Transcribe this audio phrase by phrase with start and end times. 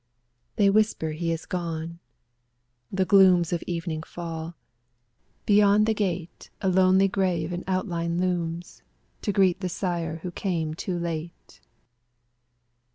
[0.55, 1.99] They whisper he is gone.
[2.91, 4.55] The glooms Of evening fall;
[5.45, 8.81] beyond the gate A lonely grave in outline looms
[9.21, 11.61] To greet the sire who came too late.